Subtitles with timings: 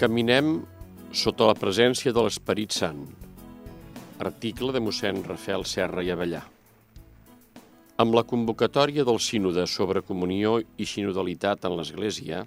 [0.00, 0.62] Caminem
[1.12, 3.00] sota la presència de l'Esperit Sant.
[4.24, 6.38] Article de mossèn Rafael Serra i Avellà.
[8.00, 12.38] Amb la convocatòria del sínode sobre comunió i sinodalitat en l'Església,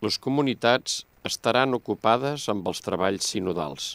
[0.00, 3.90] les comunitats estaran ocupades amb els treballs sinodals.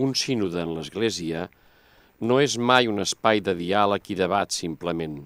[0.00, 1.44] Un sínode en l'Església
[2.24, 5.20] no és mai un espai de diàleg i debat simplement.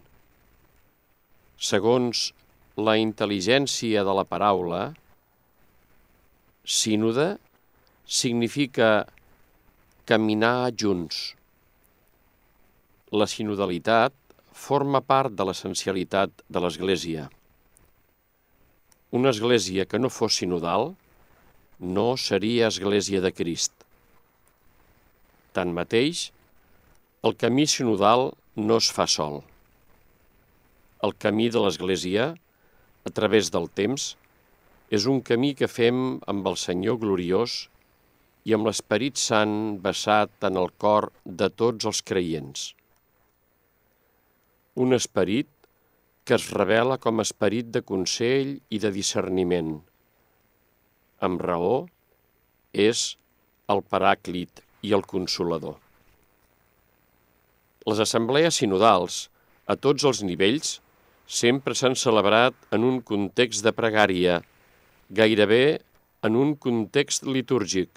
[1.71, 2.27] Segons
[2.75, 4.83] la intel·ligència de la paraula,
[6.65, 7.37] sínode
[8.09, 9.07] significa
[10.09, 11.35] caminar junts.
[13.13, 14.13] La sinodalitat
[14.53, 17.29] forma part de l'essencialitat de l'Església.
[19.15, 20.95] Una església que no fos sinodal
[21.79, 23.73] no seria església de Crist.
[25.55, 26.31] Tanmateix,
[27.23, 29.43] el camí sinodal no es fa sol.
[31.05, 32.33] El camí de l'Església,
[33.05, 34.15] a través del temps,
[34.91, 37.57] és un camí que fem amb el Senyor gloriós
[38.45, 42.73] i amb l'Esperit Sant vessat en el cor de tots els creients.
[44.77, 45.49] Un esperit
[46.25, 49.75] que es revela com a esperit de consell i de discerniment.
[51.25, 51.87] Amb raó,
[52.73, 53.15] és
[53.73, 55.77] el paràclit i el consolador.
[57.89, 59.29] Les assemblees sinodals,
[59.69, 60.79] a tots els nivells,
[61.29, 64.41] sempre s'han celebrat en un context de pregària,
[65.11, 65.81] gairebé
[66.25, 67.91] en un context litúrgic.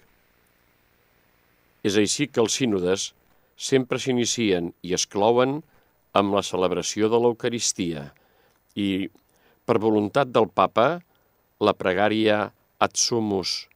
[1.86, 3.12] És així que els sínodes
[3.56, 5.60] sempre s'inicien i es clouen
[6.18, 8.08] amb la celebració de l'Eucaristia
[8.76, 9.08] i,
[9.66, 11.00] per voluntat del papa,
[11.60, 13.66] la pregària Ad Sumus,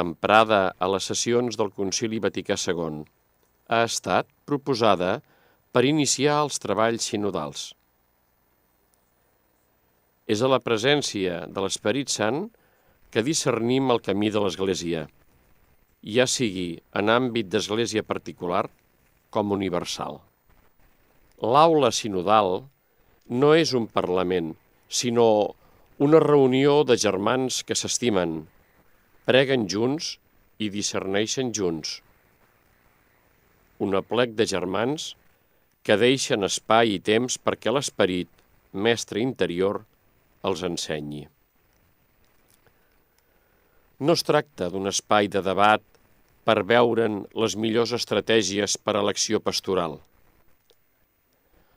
[0.00, 3.04] emprada a les sessions del Concili Vaticà II,
[3.68, 5.20] ha estat proposada
[5.74, 7.72] per iniciar els treballs sinodals.
[10.26, 12.46] És a la presència de l'Esperit Sant
[13.12, 15.04] que discernim el camí de l'Església,
[16.16, 16.68] ja sigui
[17.00, 18.64] en àmbit d'Església particular
[19.34, 20.18] com universal.
[21.44, 22.64] L'aula sinodal
[23.28, 24.54] no és un parlament,
[24.88, 25.54] sinó
[25.98, 28.44] una reunió de germans que s'estimen,
[29.28, 30.14] preguen junts
[30.58, 32.00] i discerneixen junts.
[33.84, 35.12] Un aplec de germans
[35.84, 38.30] que deixen espai i temps perquè l'esperit,
[38.72, 39.84] mestre interior,
[40.50, 41.26] els ensenyi.
[44.04, 45.84] No es tracta d'un espai de debat
[46.44, 50.00] per veure'n les millors estratègies per a l'acció pastoral–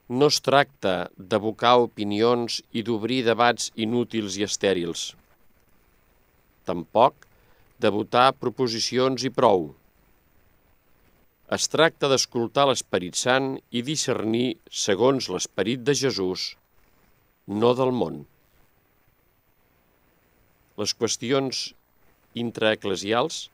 [0.09, 5.09] no es tracta d'abocar opinions i d'obrir debats inútils i estèrils.
[6.63, 7.28] Tampoc
[7.84, 9.67] de votar proposicions i prou.
[11.57, 14.47] Es tracta d'escoltar l'Esperit Sant i discernir
[14.85, 16.55] segons l'Esperit de Jesús,
[17.47, 18.23] no del món.
[20.78, 21.62] Les qüestions
[22.38, 23.48] intraeclesials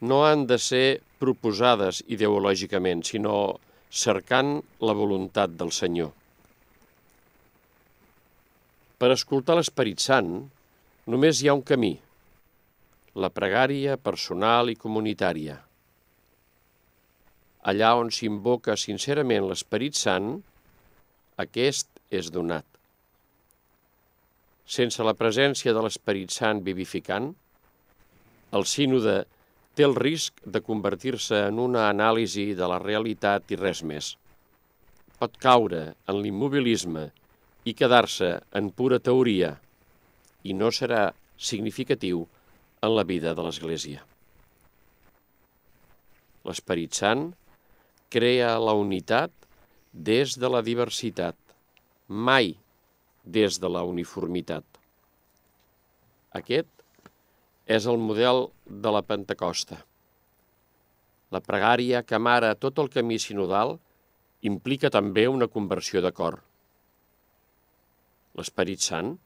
[0.00, 3.36] no han de ser proposades ideològicament, sinó
[3.90, 6.10] cercant la voluntat del Senyor.
[8.98, 10.34] Per escoltar l'Esperit Sant
[11.06, 11.94] només hi ha un camí,
[13.14, 15.56] la pregària personal i comunitària.
[17.70, 20.32] Allà on s'invoca sincerament l'Esperit Sant,
[21.44, 22.75] aquest és donat.
[24.66, 27.30] Sense la presència de l'Esperit Sant vivificant,
[28.56, 29.16] el sínode
[29.76, 34.14] té el risc de convertir-se en una anàlisi de la realitat i res més.
[35.20, 37.06] Pot caure en l'immobilisme
[37.66, 39.54] i quedar-se en pura teoria
[40.44, 41.06] i no serà
[41.36, 42.26] significatiu
[42.82, 44.02] en la vida de l'Església.
[46.46, 47.28] L'Esperit Sant
[48.12, 49.32] crea la unitat
[49.92, 51.36] des de la diversitat,
[52.08, 52.54] mai
[53.26, 54.64] des de la uniformitat.
[56.38, 56.70] Aquest
[57.66, 59.80] és el model de la Pentecosta.
[61.34, 63.76] La pregària que amara tot el camí sinodal
[64.46, 66.38] implica també una conversió de cor.
[68.38, 69.16] L'Esperit Sant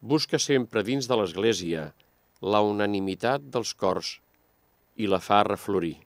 [0.00, 1.88] busca sempre dins de l'Església
[2.54, 4.18] la unanimitat dels cors
[5.00, 5.96] i la fa reflorir.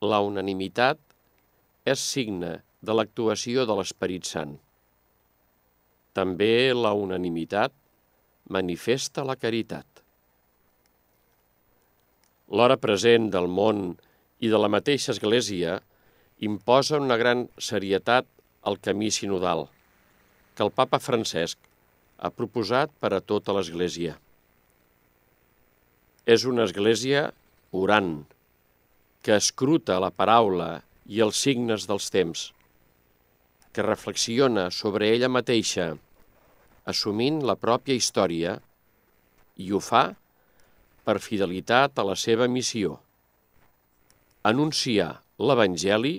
[0.00, 1.00] La unanimitat
[1.84, 4.54] és signe de l'actuació de l'Esperit Sant.
[6.16, 7.74] També la unanimitat
[8.56, 9.86] manifesta la caritat.
[12.48, 13.86] L'hora present del món
[14.40, 15.80] i de la mateixa Església
[16.48, 18.28] imposa una gran serietat
[18.62, 19.66] al camí sinodal
[20.56, 21.58] que el papa Francesc
[22.16, 24.16] ha proposat per a tota l'Església.
[26.24, 27.28] És una església
[27.76, 28.24] orant,
[29.22, 30.70] que escruta la paraula
[31.06, 32.48] i els signes dels temps,
[33.76, 35.90] que reflexiona sobre ella mateixa
[36.86, 38.56] assumint la pròpia història
[39.58, 40.04] i ho fa
[41.06, 42.96] per fidelitat a la seva missió.
[44.46, 45.10] Anunciar
[45.42, 46.16] l'Evangeli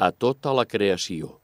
[0.00, 1.39] a tota la creació.